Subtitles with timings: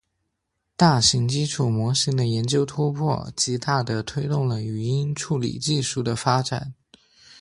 [0.75, 6.73] 大型基础模型的研究突破，极大地推动了语音处理技术的发展。